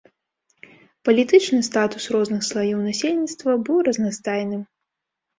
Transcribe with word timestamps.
Палітычны 1.09 1.59
статус 1.67 2.07
розных 2.15 2.41
слаёў 2.47 2.79
насельніцтва 2.85 3.51
быў 3.67 3.77
разнастайным. 3.89 4.63